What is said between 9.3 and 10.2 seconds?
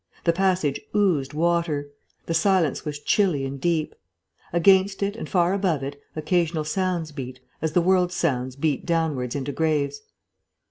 into graves.